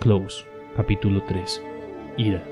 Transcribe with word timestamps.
Close, 0.00 0.46
capítulo 0.76 1.22
3. 1.28 1.60
Ira. 2.16 2.42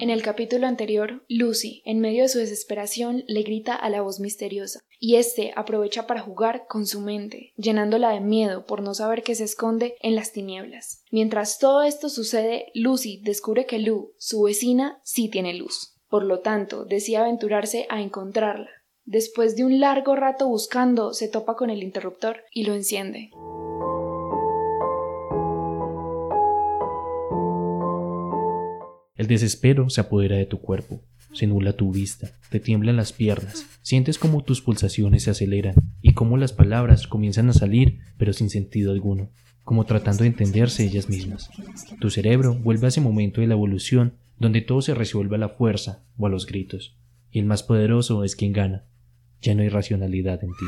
En 0.00 0.08
el 0.08 0.22
capítulo 0.22 0.66
anterior, 0.66 1.22
Lucy, 1.28 1.82
en 1.84 2.00
medio 2.00 2.22
de 2.22 2.30
su 2.30 2.38
desesperación, 2.38 3.24
le 3.26 3.42
grita 3.42 3.74
a 3.74 3.90
la 3.90 4.00
voz 4.00 4.20
misteriosa, 4.20 4.80
y 4.98 5.16
éste 5.16 5.52
aprovecha 5.54 6.06
para 6.06 6.22
jugar 6.22 6.64
con 6.66 6.86
su 6.86 7.02
mente, 7.02 7.52
llenándola 7.58 8.12
de 8.12 8.20
miedo 8.20 8.64
por 8.64 8.80
no 8.80 8.94
saber 8.94 9.22
qué 9.22 9.34
se 9.34 9.44
esconde 9.44 9.96
en 10.00 10.14
las 10.14 10.32
tinieblas. 10.32 11.02
Mientras 11.10 11.58
todo 11.58 11.82
esto 11.82 12.08
sucede, 12.08 12.68
Lucy 12.72 13.20
descubre 13.22 13.66
que 13.66 13.78
Lou, 13.78 14.14
su 14.16 14.40
vecina, 14.44 14.98
sí 15.04 15.28
tiene 15.28 15.52
luz. 15.52 15.98
Por 16.08 16.24
lo 16.24 16.40
tanto, 16.40 16.86
decide 16.86 17.18
aventurarse 17.18 17.86
a 17.90 18.00
encontrarla. 18.00 18.70
Después 19.10 19.56
de 19.56 19.64
un 19.64 19.80
largo 19.80 20.16
rato 20.16 20.46
buscando, 20.46 21.14
se 21.14 21.28
topa 21.28 21.56
con 21.56 21.70
el 21.70 21.82
interruptor 21.82 22.40
y 22.52 22.64
lo 22.64 22.74
enciende. 22.74 23.30
El 29.16 29.26
desespero 29.26 29.88
se 29.88 30.02
apodera 30.02 30.36
de 30.36 30.44
tu 30.44 30.58
cuerpo, 30.60 31.00
se 31.32 31.46
nula 31.46 31.72
tu 31.72 31.90
vista, 31.90 32.32
te 32.50 32.60
tiemblan 32.60 32.96
las 32.96 33.14
piernas, 33.14 33.64
sientes 33.80 34.18
como 34.18 34.44
tus 34.44 34.60
pulsaciones 34.60 35.22
se 35.22 35.30
aceleran 35.30 35.76
y 36.02 36.12
como 36.12 36.36
las 36.36 36.52
palabras 36.52 37.06
comienzan 37.06 37.48
a 37.48 37.54
salir 37.54 38.00
pero 38.18 38.34
sin 38.34 38.50
sentido 38.50 38.92
alguno, 38.92 39.30
como 39.64 39.86
tratando 39.86 40.24
de 40.24 40.28
entenderse 40.28 40.84
ellas 40.84 41.08
mismas. 41.08 41.48
Tu 41.98 42.10
cerebro 42.10 42.56
vuelve 42.56 42.84
a 42.84 42.88
ese 42.88 43.00
momento 43.00 43.40
de 43.40 43.46
la 43.46 43.54
evolución 43.54 44.18
donde 44.38 44.60
todo 44.60 44.82
se 44.82 44.92
resuelve 44.92 45.36
a 45.36 45.38
la 45.38 45.48
fuerza 45.48 46.04
o 46.18 46.26
a 46.26 46.28
los 46.28 46.44
gritos, 46.44 46.98
y 47.30 47.38
el 47.38 47.46
más 47.46 47.62
poderoso 47.62 48.22
es 48.22 48.36
quien 48.36 48.52
gana, 48.52 48.84
ya 49.40 49.54
no 49.54 49.62
hay 49.62 49.68
racionalidad 49.68 50.42
en 50.42 50.50
ti. 50.50 50.66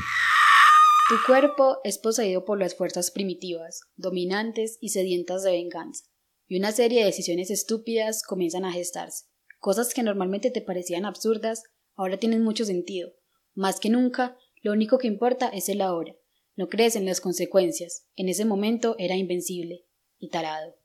Tu 1.08 1.16
cuerpo 1.26 1.78
es 1.82 1.98
poseído 1.98 2.44
por 2.44 2.58
las 2.58 2.76
fuerzas 2.76 3.10
primitivas, 3.10 3.80
dominantes 3.96 4.78
y 4.80 4.90
sedientas 4.90 5.42
de 5.42 5.50
venganza, 5.50 6.04
y 6.46 6.58
una 6.58 6.72
serie 6.72 7.00
de 7.00 7.06
decisiones 7.06 7.50
estúpidas 7.50 8.22
comienzan 8.22 8.64
a 8.64 8.72
gestarse. 8.72 9.26
Cosas 9.58 9.92
que 9.92 10.02
normalmente 10.02 10.50
te 10.50 10.62
parecían 10.62 11.04
absurdas, 11.04 11.64
ahora 11.96 12.18
tienen 12.18 12.42
mucho 12.42 12.64
sentido. 12.64 13.10
Más 13.54 13.80
que 13.80 13.90
nunca, 13.90 14.36
lo 14.62 14.72
único 14.72 14.98
que 14.98 15.08
importa 15.08 15.48
es 15.48 15.68
el 15.68 15.80
ahora. 15.80 16.14
No 16.56 16.68
crees 16.68 16.94
en 16.96 17.06
las 17.06 17.20
consecuencias. 17.20 18.06
En 18.16 18.28
ese 18.28 18.44
momento 18.44 18.94
era 18.98 19.16
invencible 19.16 19.86
y 20.18 20.28
tarado. 20.28 20.76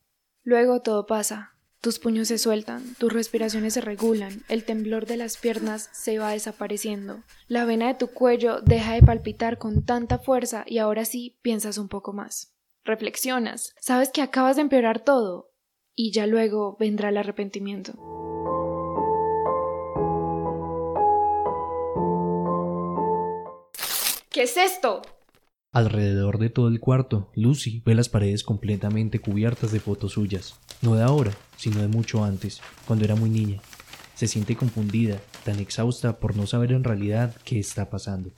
Luego 0.43 0.81
todo 0.81 1.05
pasa. 1.05 1.54
Tus 1.85 1.99
puños 1.99 2.29
se 2.29 2.39
sueltan, 2.39 2.95
tus 2.97 3.13
respiraciones 3.13 3.75
se 3.75 3.81
regulan, 3.81 4.41
el 4.49 4.63
temblor 4.63 5.05
de 5.05 5.17
las 5.17 5.37
piernas 5.37 5.87
se 5.93 6.17
va 6.17 6.31
desapareciendo, 6.31 7.21
la 7.47 7.63
vena 7.63 7.89
de 7.89 7.93
tu 7.93 8.07
cuello 8.07 8.59
deja 8.61 8.95
de 8.95 9.03
palpitar 9.03 9.59
con 9.59 9.85
tanta 9.85 10.17
fuerza 10.17 10.63
y 10.65 10.79
ahora 10.79 11.05
sí 11.05 11.37
piensas 11.43 11.77
un 11.77 11.87
poco 11.87 12.11
más. 12.11 12.55
Reflexionas, 12.85 13.75
sabes 13.79 14.09
que 14.09 14.23
acabas 14.23 14.55
de 14.55 14.63
empeorar 14.63 15.03
todo 15.03 15.51
y 15.93 16.11
ya 16.11 16.25
luego 16.25 16.75
vendrá 16.79 17.09
el 17.09 17.17
arrepentimiento. 17.17 17.93
¿Qué 24.31 24.41
es 24.41 24.57
esto? 24.57 25.03
Alrededor 25.75 26.37
de 26.39 26.49
todo 26.49 26.69
el 26.69 26.79
cuarto, 26.79 27.29
Lucy 27.35 27.83
ve 27.85 27.95
las 27.95 28.07
paredes 28.07 28.43
completamente 28.43 29.19
cubiertas 29.19 29.73
de 29.73 29.81
fotos 29.81 30.13
suyas, 30.13 30.57
no 30.85 30.95
de 30.95 31.03
ahora, 31.03 31.31
sino 31.57 31.81
de 31.81 31.87
mucho 31.87 32.23
antes, 32.23 32.61
cuando 32.85 33.03
era 33.03 33.15
muy 33.15 33.29
niña. 33.29 33.61
Se 34.13 34.27
siente 34.27 34.55
confundida, 34.55 35.19
tan 35.43 35.59
exhausta 35.59 36.19
por 36.19 36.35
no 36.35 36.47
saber 36.47 36.71
en 36.71 36.83
realidad 36.83 37.35
qué 37.43 37.59
está 37.59 37.89
pasando. 37.89 38.31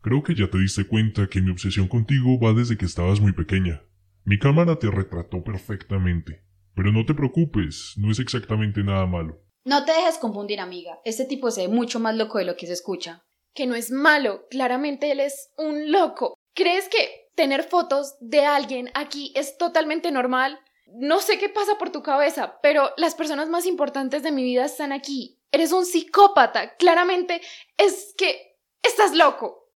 Creo 0.00 0.22
que 0.22 0.34
ya 0.34 0.48
te 0.48 0.58
diste 0.58 0.86
cuenta 0.86 1.28
que 1.28 1.40
mi 1.40 1.50
obsesión 1.50 1.88
contigo 1.88 2.38
va 2.38 2.52
desde 2.52 2.76
que 2.76 2.84
estabas 2.84 3.20
muy 3.20 3.32
pequeña. 3.32 3.82
Mi 4.24 4.38
cámara 4.38 4.78
te 4.78 4.90
retrató 4.90 5.42
perfectamente. 5.42 6.44
Pero 6.74 6.90
no 6.92 7.04
te 7.04 7.14
preocupes, 7.14 7.94
no 7.96 8.10
es 8.10 8.18
exactamente 8.18 8.82
nada 8.82 9.06
malo. 9.06 9.42
No 9.64 9.84
te 9.84 9.92
dejes 9.92 10.18
confundir, 10.18 10.60
amiga. 10.60 10.98
Este 11.04 11.24
tipo 11.24 11.50
se 11.50 11.66
ve 11.66 11.72
mucho 11.72 12.00
más 12.00 12.16
loco 12.16 12.38
de 12.38 12.44
lo 12.44 12.56
que 12.56 12.66
se 12.66 12.72
escucha. 12.72 13.22
Que 13.54 13.66
no 13.66 13.74
es 13.74 13.90
malo, 13.90 14.46
claramente 14.50 15.12
él 15.12 15.20
es 15.20 15.50
un 15.58 15.92
loco. 15.92 16.34
¿Crees 16.54 16.88
que 16.88 17.28
tener 17.36 17.62
fotos 17.62 18.14
de 18.20 18.44
alguien 18.44 18.90
aquí 18.94 19.32
es 19.36 19.58
totalmente 19.58 20.10
normal? 20.10 20.58
No 20.94 21.20
sé 21.20 21.38
qué 21.38 21.48
pasa 21.48 21.78
por 21.78 21.90
tu 21.90 22.02
cabeza, 22.02 22.58
pero 22.62 22.90
las 22.98 23.14
personas 23.14 23.48
más 23.48 23.64
importantes 23.64 24.22
de 24.22 24.30
mi 24.30 24.44
vida 24.44 24.66
están 24.66 24.92
aquí. 24.92 25.40
Eres 25.50 25.72
un 25.72 25.86
psicópata. 25.86 26.76
Claramente 26.76 27.40
es 27.78 28.14
que 28.18 28.58
estás 28.82 29.14
loco. 29.14 29.70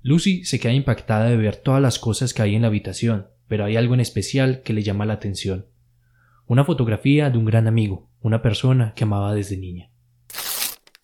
Lucy 0.00 0.44
se 0.44 0.58
queda 0.58 0.72
impactada 0.72 1.26
de 1.26 1.36
ver 1.36 1.56
todas 1.56 1.82
las 1.82 1.98
cosas 1.98 2.32
que 2.32 2.40
hay 2.42 2.54
en 2.54 2.62
la 2.62 2.68
habitación, 2.68 3.28
pero 3.46 3.66
hay 3.66 3.76
algo 3.76 3.92
en 3.92 4.00
especial 4.00 4.62
que 4.62 4.72
le 4.72 4.82
llama 4.82 5.04
la 5.04 5.14
atención. 5.14 5.66
Una 6.46 6.64
fotografía 6.64 7.28
de 7.28 7.36
un 7.36 7.44
gran 7.44 7.66
amigo, 7.66 8.10
una 8.20 8.40
persona 8.40 8.94
que 8.96 9.04
amaba 9.04 9.34
desde 9.34 9.58
niña. 9.58 9.90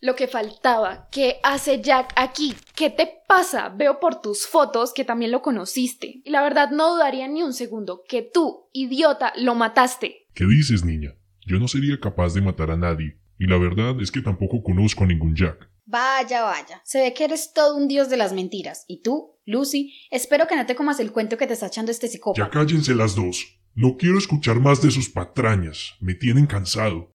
Lo 0.03 0.17
que 0.17 0.29
faltaba. 0.29 1.09
¿Qué 1.13 1.41
hace 1.43 1.83
Jack 1.83 2.15
aquí? 2.17 2.55
¿Qué 2.75 2.89
te 2.89 3.23
pasa? 3.29 3.69
Veo 3.69 4.01
por 4.01 4.23
tus 4.23 4.47
fotos 4.47 4.95
que 4.95 5.05
también 5.05 5.31
lo 5.31 5.43
conociste. 5.43 6.23
Y 6.25 6.31
la 6.31 6.43
verdad 6.43 6.71
no 6.71 6.95
dudaría 6.95 7.29
ni 7.29 7.43
un 7.43 7.53
segundo 7.53 8.03
que 8.09 8.23
tú, 8.23 8.71
idiota, 8.73 9.35
lo 9.37 9.55
mataste. 9.55 10.27
¿Qué 10.33 10.47
dices, 10.47 10.87
niña? 10.87 11.15
Yo 11.47 11.59
no 11.59 11.69
sería 11.69 12.01
capaz 12.01 12.33
de 12.33 12.41
matar 12.41 12.71
a 12.71 12.79
nadie. 12.79 13.19
Y 13.39 13.47
la 13.47 13.59
verdad 13.59 14.01
es 14.01 14.11
que 14.11 14.23
tampoco 14.23 14.63
conozco 14.63 15.05
a 15.05 15.07
ningún 15.07 15.37
Jack. 15.37 15.69
Vaya, 15.85 16.45
vaya. 16.45 16.81
Se 16.85 17.03
ve 17.03 17.13
que 17.13 17.25
eres 17.25 17.53
todo 17.53 17.77
un 17.77 17.87
dios 17.87 18.09
de 18.09 18.17
las 18.17 18.33
mentiras. 18.33 18.85
Y 18.89 19.03
tú, 19.03 19.39
Lucy, 19.45 19.93
espero 20.11 20.47
que 20.47 20.57
no 20.57 20.65
te 20.65 20.77
comas 20.77 21.01
el 21.01 21.13
cuento 21.13 21.37
que 21.37 21.47
te 21.47 21.55
está 21.55 21.67
echando 21.67 21.91
este 21.91 22.09
psicópata. 22.09 22.47
Ya 22.47 22.51
cállense 22.51 22.95
las 22.95 23.15
dos. 23.15 23.59
No 23.75 23.97
quiero 23.99 24.17
escuchar 24.17 24.61
más 24.61 24.81
de 24.81 24.91
sus 24.91 25.11
patrañas. 25.11 25.97
Me 26.01 26.15
tienen 26.15 26.47
cansado. 26.47 27.13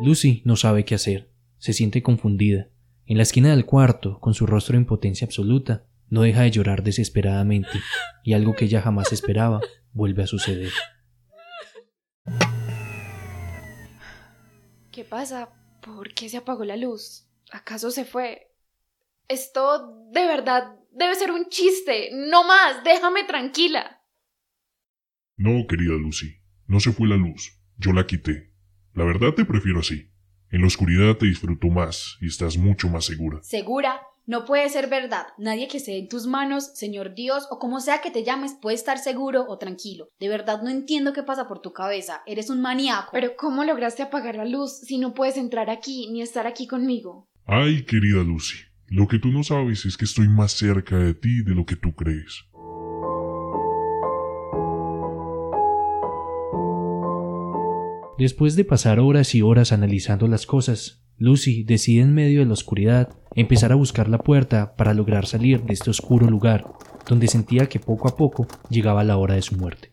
Lucy 0.00 0.42
no 0.44 0.54
sabe 0.54 0.84
qué 0.84 0.94
hacer, 0.94 1.32
se 1.58 1.72
siente 1.72 2.02
confundida. 2.02 2.68
En 3.06 3.16
la 3.16 3.24
esquina 3.24 3.50
del 3.50 3.66
cuarto, 3.66 4.20
con 4.20 4.32
su 4.32 4.46
rostro 4.46 4.74
de 4.74 4.82
impotencia 4.82 5.24
absoluta, 5.24 5.86
no 6.08 6.22
deja 6.22 6.42
de 6.42 6.52
llorar 6.52 6.82
desesperadamente, 6.84 7.80
y 8.22 8.34
algo 8.34 8.54
que 8.54 8.66
ella 8.66 8.80
jamás 8.80 9.12
esperaba 9.12 9.60
vuelve 9.92 10.22
a 10.22 10.26
suceder. 10.28 10.72
¿Qué 14.92 15.04
pasa? 15.04 15.50
¿Por 15.82 16.14
qué 16.14 16.28
se 16.28 16.36
apagó 16.36 16.64
la 16.64 16.76
luz? 16.76 17.26
¿Acaso 17.50 17.90
se 17.90 18.04
fue? 18.04 18.52
Esto 19.26 20.06
de 20.12 20.26
verdad 20.26 20.76
debe 20.92 21.14
ser 21.16 21.32
un 21.32 21.48
chiste. 21.48 22.10
No 22.12 22.46
más, 22.46 22.84
déjame 22.84 23.24
tranquila. 23.24 24.02
No, 25.36 25.66
querida 25.68 25.94
Lucy, 25.94 26.40
no 26.66 26.78
se 26.78 26.92
fue 26.92 27.08
la 27.08 27.16
luz. 27.16 27.60
Yo 27.76 27.92
la 27.92 28.06
quité. 28.06 28.47
La 28.98 29.04
verdad 29.04 29.32
te 29.32 29.44
prefiero 29.44 29.78
así. 29.78 30.08
En 30.50 30.62
la 30.62 30.66
oscuridad 30.66 31.14
te 31.14 31.26
disfruto 31.26 31.68
más 31.68 32.16
y 32.20 32.26
estás 32.26 32.58
mucho 32.58 32.88
más 32.88 33.04
segura. 33.04 33.38
¿Segura? 33.44 34.00
No 34.26 34.44
puede 34.44 34.68
ser 34.70 34.88
verdad. 34.88 35.28
Nadie 35.38 35.68
que 35.68 35.76
esté 35.76 35.96
en 35.98 36.08
tus 36.08 36.26
manos, 36.26 36.72
Señor 36.74 37.14
Dios, 37.14 37.46
o 37.52 37.60
como 37.60 37.78
sea 37.78 38.00
que 38.00 38.10
te 38.10 38.24
llames, 38.24 38.56
puede 38.60 38.74
estar 38.74 38.98
seguro 38.98 39.44
o 39.46 39.56
tranquilo. 39.56 40.08
De 40.18 40.28
verdad 40.28 40.62
no 40.62 40.68
entiendo 40.68 41.12
qué 41.12 41.22
pasa 41.22 41.46
por 41.46 41.60
tu 41.60 41.72
cabeza. 41.72 42.22
Eres 42.26 42.50
un 42.50 42.60
maníaco. 42.60 43.10
Pero 43.12 43.36
¿cómo 43.36 43.62
lograste 43.62 44.02
apagar 44.02 44.34
la 44.34 44.44
luz 44.44 44.80
si 44.80 44.98
no 44.98 45.14
puedes 45.14 45.36
entrar 45.36 45.70
aquí 45.70 46.08
ni 46.10 46.20
estar 46.20 46.48
aquí 46.48 46.66
conmigo? 46.66 47.28
Ay, 47.46 47.84
querida 47.84 48.24
Lucy, 48.24 48.56
lo 48.88 49.06
que 49.06 49.20
tú 49.20 49.28
no 49.28 49.44
sabes 49.44 49.86
es 49.86 49.96
que 49.96 50.06
estoy 50.06 50.26
más 50.26 50.50
cerca 50.50 50.98
de 50.98 51.14
ti 51.14 51.44
de 51.44 51.54
lo 51.54 51.64
que 51.64 51.76
tú 51.76 51.94
crees. 51.94 52.47
Después 58.18 58.56
de 58.56 58.64
pasar 58.64 58.98
horas 58.98 59.36
y 59.36 59.42
horas 59.42 59.70
analizando 59.70 60.26
las 60.26 60.44
cosas, 60.44 61.04
Lucy 61.18 61.62
decide 61.62 62.02
en 62.02 62.14
medio 62.14 62.40
de 62.40 62.46
la 62.46 62.54
oscuridad 62.54 63.16
empezar 63.36 63.70
a 63.70 63.76
buscar 63.76 64.08
la 64.08 64.18
puerta 64.18 64.74
para 64.74 64.92
lograr 64.92 65.24
salir 65.24 65.62
de 65.62 65.74
este 65.74 65.90
oscuro 65.90 66.28
lugar, 66.28 66.64
donde 67.08 67.28
sentía 67.28 67.68
que 67.68 67.78
poco 67.78 68.08
a 68.08 68.16
poco 68.16 68.48
llegaba 68.70 69.04
la 69.04 69.18
hora 69.18 69.36
de 69.36 69.42
su 69.42 69.54
muerte. 69.54 69.88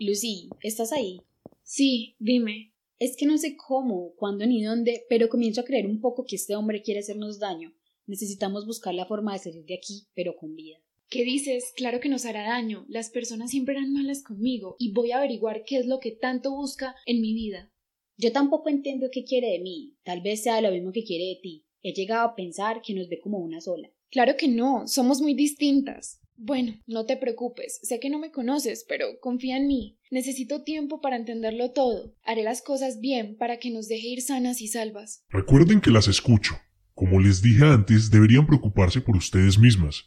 Lucy, 0.00 0.50
¿estás 0.62 0.92
ahí? 0.92 1.20
Sí, 1.62 2.16
dime. 2.18 2.72
Es 2.98 3.16
que 3.16 3.24
no 3.24 3.38
sé 3.38 3.56
cómo, 3.56 4.14
cuándo 4.16 4.44
ni 4.46 4.64
dónde, 4.64 5.04
pero 5.08 5.28
comienzo 5.28 5.60
a 5.60 5.64
creer 5.64 5.86
un 5.86 6.00
poco 6.00 6.24
que 6.24 6.34
este 6.34 6.56
hombre 6.56 6.82
quiere 6.82 7.00
hacernos 7.00 7.38
daño. 7.38 7.72
Necesitamos 8.08 8.66
buscar 8.66 8.94
la 8.94 9.06
forma 9.06 9.32
de 9.32 9.38
salir 9.38 9.64
de 9.64 9.76
aquí, 9.76 10.08
pero 10.16 10.34
con 10.34 10.56
vida. 10.56 10.78
¿Qué 11.14 11.22
dices? 11.22 11.72
Claro 11.76 12.00
que 12.00 12.08
nos 12.08 12.24
hará 12.24 12.42
daño. 12.42 12.86
Las 12.88 13.08
personas 13.08 13.52
siempre 13.52 13.76
eran 13.76 13.92
malas 13.92 14.24
conmigo 14.24 14.74
y 14.80 14.90
voy 14.90 15.12
a 15.12 15.18
averiguar 15.18 15.62
qué 15.64 15.76
es 15.76 15.86
lo 15.86 16.00
que 16.00 16.10
tanto 16.10 16.50
busca 16.50 16.96
en 17.06 17.20
mi 17.20 17.32
vida. 17.32 17.70
Yo 18.16 18.32
tampoco 18.32 18.68
entiendo 18.68 19.06
qué 19.12 19.22
quiere 19.22 19.50
de 19.50 19.60
mí. 19.60 19.94
Tal 20.02 20.22
vez 20.22 20.42
sea 20.42 20.60
lo 20.60 20.72
mismo 20.72 20.90
que 20.90 21.04
quiere 21.04 21.26
de 21.26 21.38
ti. 21.40 21.66
He 21.82 21.92
llegado 21.92 22.26
a 22.26 22.34
pensar 22.34 22.82
que 22.82 22.94
nos 22.94 23.08
ve 23.08 23.20
como 23.20 23.38
una 23.38 23.60
sola. 23.60 23.92
Claro 24.10 24.36
que 24.36 24.48
no, 24.48 24.88
somos 24.88 25.20
muy 25.20 25.34
distintas. 25.34 26.20
Bueno, 26.34 26.80
no 26.88 27.06
te 27.06 27.16
preocupes, 27.16 27.78
sé 27.84 28.00
que 28.00 28.10
no 28.10 28.18
me 28.18 28.32
conoces, 28.32 28.84
pero 28.88 29.20
confía 29.20 29.58
en 29.58 29.68
mí. 29.68 29.96
Necesito 30.10 30.64
tiempo 30.64 31.00
para 31.00 31.14
entenderlo 31.14 31.70
todo. 31.70 32.16
Haré 32.24 32.42
las 32.42 32.60
cosas 32.60 32.98
bien 32.98 33.36
para 33.36 33.58
que 33.58 33.70
nos 33.70 33.86
deje 33.86 34.08
ir 34.08 34.20
sanas 34.20 34.60
y 34.60 34.66
salvas. 34.66 35.22
Recuerden 35.28 35.80
que 35.80 35.92
las 35.92 36.08
escucho. 36.08 36.56
Como 36.92 37.20
les 37.20 37.40
dije 37.40 37.64
antes, 37.64 38.10
deberían 38.10 38.48
preocuparse 38.48 39.00
por 39.00 39.16
ustedes 39.16 39.60
mismas. 39.60 40.06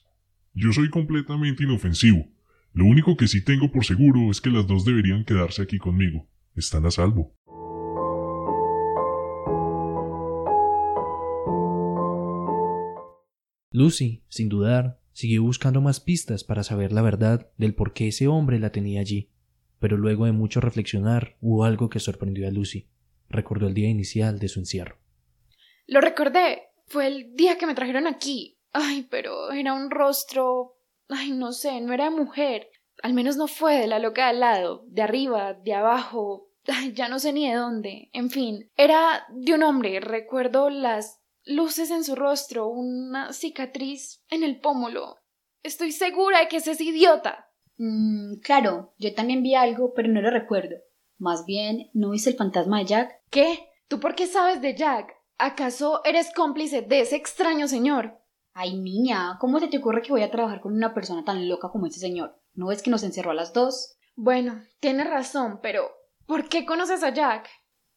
Yo 0.59 0.74
soy 0.74 0.89
completamente 0.89 1.65
inofensivo. 1.65 2.25
Lo 2.74 2.86
único 2.86 3.15
que 3.15 3.27
sí 3.27 3.44
tengo 3.44 3.71
por 3.71 3.86
seguro 3.86 4.31
es 4.31 4.42
que 4.42 4.50
las 4.50 4.65
dos 4.65 4.86
deberían 4.86 5.24
quedarse 5.24 5.62
aquí 5.62 5.77
conmigo. 5.77 6.27
Están 6.56 6.83
a 6.88 6.89
salvo. 6.89 7.36
Lucy, 13.69 14.24
sin 14.30 14.50
dudar, 14.50 15.00
siguió 15.12 15.44
buscando 15.44 15.80
más 15.80 16.00
pistas 16.00 16.44
para 16.44 16.63
saber 16.63 16.92
la 16.92 17.04
verdad 17.04 17.51
del 17.57 17.75
por 17.75 17.94
qué 17.94 18.07
ese 18.07 18.27
hombre 18.27 18.57
la 18.57 18.71
tenía 18.71 19.00
allí. 19.00 19.30
Pero 19.77 19.95
luego 19.95 20.25
de 20.25 20.31
mucho 20.31 20.59
reflexionar 20.59 21.38
hubo 21.39 21.65
algo 21.65 21.92
que 21.92 22.00
sorprendió 22.00 22.48
a 22.48 22.51
Lucy. 22.51 22.88
Recordó 23.30 23.68
el 23.68 23.75
día 23.75 23.89
inicial 23.89 24.39
de 24.39 24.48
su 24.48 24.59
encierro. 24.59 24.98
Lo 25.86 26.01
recordé. 26.01 26.63
Fue 26.88 27.06
el 27.06 27.36
día 27.36 27.59
que 27.59 27.68
me 27.68 27.75
trajeron 27.75 28.07
aquí. 28.07 28.56
Ay, 28.79 29.07
pero 29.09 29.51
era 29.51 29.74
un 29.74 29.89
rostro. 29.89 30.77
Ay, 31.09 31.31
no 31.31 31.51
sé, 31.51 31.81
no 31.81 31.94
era 31.94 32.12
mujer. 32.12 32.69
Al 33.01 33.13
menos 33.13 33.35
no 33.35 33.47
fue 33.47 33.79
de 33.79 33.88
la 33.88 33.97
loca 33.97 34.25
de 34.25 34.29
al 34.29 34.39
lado, 34.39 34.83
de 34.88 35.01
arriba, 35.01 35.53
de 35.53 35.74
abajo. 35.74 36.51
Ay, 36.68 36.94
ya 36.94 37.09
no 37.09 37.18
sé 37.18 37.33
ni 37.33 37.50
de 37.50 37.56
dónde. 37.56 38.09
En 38.13 38.29
fin, 38.29 38.69
era 38.75 39.25
de 39.31 39.56
un 39.56 39.63
hombre. 39.63 40.00
Recuerdo 40.00 40.69
las 40.69 41.19
luces 41.44 41.89
en 41.89 42.03
su 42.03 42.15
rostro, 42.15 42.68
una 42.68 43.33
cicatriz 43.33 44.24
en 44.29 44.44
el 44.44 44.59
pómulo. 44.59 45.18
Estoy 45.63 45.91
segura 45.91 46.39
de 46.39 46.47
que 46.47 46.57
ese 46.57 46.71
es 46.71 46.81
idiota. 46.81 47.50
Mm, 47.77 48.35
claro, 48.44 48.94
yo 49.00 49.13
también 49.15 49.41
vi 49.41 49.56
algo, 49.56 49.94
pero 49.95 50.07
no 50.07 50.21
lo 50.21 50.30
recuerdo. 50.30 50.75
Más 51.18 51.45
bien, 51.47 51.89
¿no 51.94 52.12
viste 52.12 52.30
el 52.30 52.38
fantasma 52.38 52.80
de 52.80 52.85
Jack? 52.85 53.21
¿Qué? 53.31 53.69
¿Tú 53.88 54.00
por 54.00 54.13
qué 54.13 54.27
sabes 54.27 54.62
de 54.62 54.75
Jack? 54.75 55.15
¿Acaso 55.39 56.01
eres 56.06 56.31
cómplice 56.31 56.83
de 56.83 57.01
ese 57.01 57.15
extraño 57.15 57.68
señor? 57.68 58.21
Ay, 58.59 58.75
niña, 58.75 59.38
¿cómo 59.39 59.59
se 59.59 59.68
te 59.68 59.77
ocurre 59.77 60.01
que 60.01 60.12
voy 60.12 60.24
a 60.24 60.31
trabajar 60.31 60.62
con 60.62 60.74
una 60.74 60.95
persona 60.95 61.24
tan 61.24 61.48
loca 61.48 61.69
como 61.69 61.86
ese 61.86 62.00
señor? 62.00 62.42
¿No 62.56 62.65
ves 62.65 62.81
que 62.81 62.89
nos 62.89 63.04
encerró 63.04 63.30
a 63.30 63.36
las 63.36 63.54
dos? 63.54 64.00
Bueno, 64.15 64.63
tienes 64.80 65.07
razón, 65.07 65.59
pero 65.62 65.92
¿por 66.25 66.50
qué 66.50 66.65
conoces 66.65 67.04
a 67.04 67.13
Jack? 67.13 67.48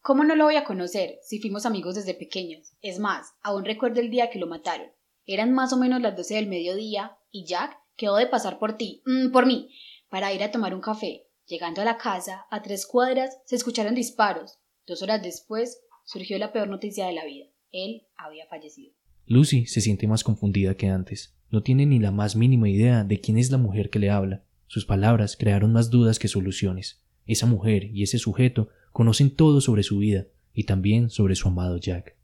¿Cómo 0.03 0.23
no 0.23 0.37
lo 0.37 0.45
voy 0.45 0.57
a 0.57 0.65
conocer 0.65 1.19
si 1.23 1.41
fuimos 1.41 1.65
amigos 1.65 1.95
desde 1.95 2.12
pequeños? 2.12 2.75
Es 2.83 2.99
más, 2.99 3.33
aún 3.41 3.65
recuerdo 3.65 4.01
el 4.01 4.11
día 4.11 4.29
que 4.29 4.39
lo 4.39 4.47
mataron. 4.47 4.93
Eran 5.25 5.51
más 5.55 5.73
o 5.73 5.79
menos 5.79 6.03
las 6.03 6.15
doce 6.15 6.35
del 6.35 6.47
mediodía 6.47 7.17
y 7.31 7.47
Jack 7.47 7.79
quedó 7.97 8.17
de 8.17 8.27
pasar 8.27 8.59
por 8.59 8.77
ti, 8.77 9.03
mm, 9.07 9.33
por 9.33 9.47
mí, 9.47 9.75
para 10.11 10.31
ir 10.35 10.43
a 10.43 10.51
tomar 10.51 10.75
un 10.75 10.83
café. 10.83 11.27
Llegando 11.47 11.81
a 11.81 11.87
la 11.87 11.97
casa, 11.97 12.47
a 12.51 12.61
tres 12.61 12.87
cuadras, 12.87 13.39
se 13.47 13.57
escucharon 13.57 13.95
disparos. 13.95 14.59
Dos 14.87 15.01
horas 15.01 15.23
después, 15.23 15.81
surgió 16.05 16.39
la 16.39 16.53
peor 16.53 16.69
noticia 16.69 17.07
de 17.07 17.15
la 17.15 17.25
vida. 17.25 17.47
Él 17.73 18.07
había 18.19 18.47
fallecido. 18.47 19.00
Lucy 19.31 19.67
se 19.67 19.81
siente 19.81 20.09
más 20.09 20.25
confundida 20.25 20.77
que 20.77 20.88
antes. 20.88 21.37
No 21.50 21.62
tiene 21.62 21.87
ni 21.87 22.00
la 22.00 22.11
más 22.11 22.35
mínima 22.35 22.69
idea 22.69 23.05
de 23.05 23.21
quién 23.21 23.38
es 23.38 23.53
la 23.53 23.59
mujer 23.59 23.88
que 23.88 24.00
le 24.00 24.11
habla. 24.11 24.43
Sus 24.67 24.85
palabras 24.85 25.37
crearon 25.38 25.73
más 25.73 25.88
dudas 25.88 26.19
que 26.19 26.27
soluciones. 26.27 27.05
Esa 27.27 27.47
mujer 27.47 27.85
y 27.85 28.03
ese 28.03 28.19
sujeto 28.19 28.71
conocen 28.91 29.31
todo 29.31 29.61
sobre 29.61 29.85
su 29.85 29.99
vida 29.99 30.27
y 30.53 30.65
también 30.65 31.11
sobre 31.11 31.37
su 31.37 31.47
amado 31.47 31.77
Jack. 31.77 32.17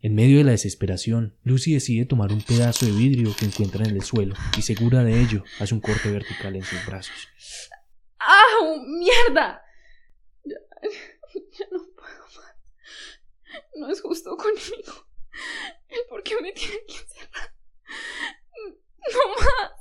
En 0.00 0.14
medio 0.14 0.38
de 0.38 0.44
la 0.44 0.52
desesperación, 0.52 1.34
Lucy 1.44 1.74
decide 1.74 2.06
tomar 2.06 2.32
un 2.32 2.40
pedazo 2.40 2.86
de 2.86 2.92
vidrio 2.92 3.36
que 3.38 3.44
encuentra 3.44 3.84
en 3.84 3.94
el 3.94 4.02
suelo 4.02 4.34
y 4.56 4.62
segura 4.62 5.04
de 5.04 5.20
ello 5.20 5.44
hace 5.60 5.74
un 5.74 5.80
corte 5.80 6.10
vertical 6.10 6.56
en 6.56 6.62
sus 6.62 6.86
brazos. 6.86 7.28
¡Ah! 8.18 8.42
¡Mierda! 8.86 9.60
Ya, 10.42 10.56
ya 11.52 11.66
no 11.70 11.86
puedo 11.94 12.24
más. 12.34 12.56
No 13.76 13.90
es 13.90 14.00
justo 14.00 14.38
conmigo. 14.38 15.07
¿Por 16.48 16.54
qué 16.54 16.66
me 16.66 16.68
tiene 16.68 16.86
que 16.86 16.94
encerrar? 16.94 17.54
No 19.10 19.20
más. 19.34 19.72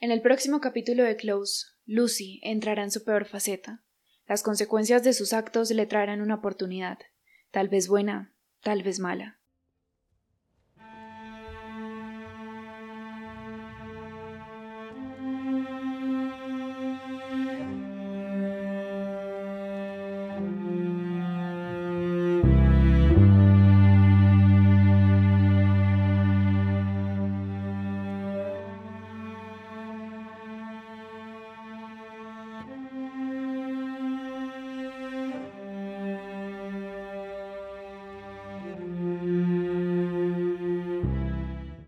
En 0.00 0.10
el 0.10 0.20
próximo 0.20 0.60
capítulo 0.60 1.02
de 1.02 1.16
Close, 1.16 1.66
Lucy 1.86 2.40
entrará 2.42 2.82
en 2.82 2.90
su 2.90 3.04
peor 3.04 3.24
faceta. 3.24 3.84
Las 4.26 4.42
consecuencias 4.42 5.02
de 5.02 5.14
sus 5.14 5.32
actos 5.32 5.70
le 5.70 5.86
traerán 5.86 6.20
una 6.20 6.36
oportunidad, 6.36 6.98
tal 7.50 7.68
vez 7.68 7.88
buena, 7.88 8.34
tal 8.60 8.82
vez 8.82 8.98
mala. 8.98 9.40